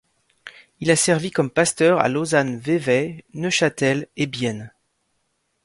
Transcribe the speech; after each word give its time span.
Il 0.79 0.89
a 0.89 0.95
servi 0.95 1.29
comme 1.29 1.51
pasteur 1.51 1.99
à 1.99 2.09
Lausanne-Vevey, 2.09 3.23
Neuchâtel 3.35 4.07
et 4.17 4.25
Bienne. 4.25 4.73